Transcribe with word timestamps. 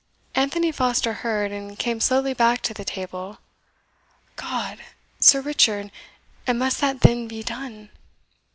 Anthony 0.33 0.71
Foster 0.71 1.13
heard, 1.21 1.51
and 1.51 1.77
came 1.77 1.99
slowly 1.99 2.33
back 2.33 2.63
to 2.63 2.73
the 2.73 2.83
table. 2.83 3.37
"God! 4.35 4.79
Sir 5.19 5.41
Richard, 5.41 5.91
and 6.47 6.57
must 6.57 6.81
that 6.81 7.01
then 7.01 7.27
be 7.27 7.43
done?" 7.43 7.91